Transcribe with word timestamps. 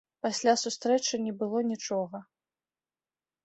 Пасля 0.25 0.53
сустрэчы 0.61 1.21
не 1.27 1.33
было 1.43 1.63
нічога. 1.71 2.25